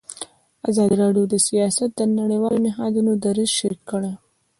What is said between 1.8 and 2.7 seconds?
د نړیوالو